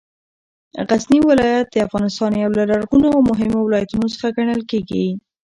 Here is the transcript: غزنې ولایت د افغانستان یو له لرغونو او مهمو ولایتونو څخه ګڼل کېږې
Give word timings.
غزنې 0.87 1.19
ولایت 1.29 1.65
د 1.71 1.75
افغانستان 1.87 2.31
یو 2.43 2.51
له 2.57 2.63
لرغونو 2.71 3.07
او 3.15 3.19
مهمو 3.29 3.59
ولایتونو 3.63 4.05
څخه 4.13 4.27
ګڼل 4.37 4.61
کېږې 4.71 5.05